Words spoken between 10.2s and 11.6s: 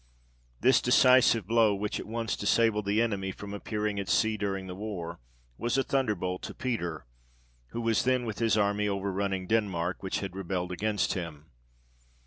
had rebelled against him.